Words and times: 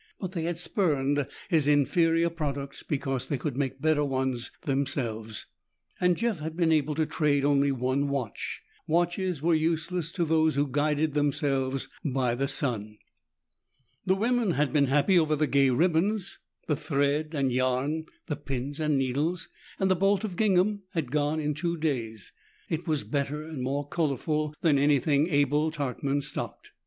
But 0.19 0.31
they 0.31 0.45
had 0.45 0.57
spurned 0.57 1.27
his 1.47 1.67
inferior 1.67 2.31
products 2.31 2.81
because 2.81 3.27
they 3.27 3.37
could 3.37 3.55
make 3.55 3.79
better 3.83 4.03
ones 4.03 4.49
themselves, 4.63 5.45
and 5.99 6.17
Jeff 6.17 6.39
had 6.39 6.57
been 6.57 6.71
able 6.71 6.95
to 6.95 7.05
trade 7.05 7.45
only 7.45 7.71
one 7.71 8.09
watch. 8.09 8.63
Watches 8.87 9.43
were 9.43 9.53
useless 9.53 10.11
to 10.13 10.25
those 10.25 10.55
who 10.55 10.67
guided 10.67 11.13
themselves 11.13 11.87
by 12.03 12.33
the 12.33 12.47
sun. 12.47 12.97
The 14.03 14.15
women 14.15 14.53
had 14.53 14.73
been 14.73 14.87
happy 14.87 15.19
over 15.19 15.35
the 15.35 15.45
gay 15.45 15.69
ribbons, 15.69 16.39
the 16.65 16.75
thread 16.75 17.35
and 17.35 17.51
yarn, 17.53 18.05
the 18.25 18.37
pins 18.37 18.79
and 18.79 18.97
needles, 18.97 19.49
and 19.77 19.91
the 19.91 19.95
bolt 19.95 20.23
of 20.23 20.35
gingham 20.35 20.81
had 20.93 21.11
gone 21.11 21.39
in 21.39 21.53
two 21.53 21.77
days. 21.77 22.31
It 22.69 22.87
was 22.87 23.03
better 23.03 23.43
and 23.43 23.61
more 23.61 23.87
colorful 23.87 24.55
than 24.61 24.79
anything 24.79 25.27
Abel 25.27 25.69
Tarkman 25.69 26.21
stocked. 26.21 26.71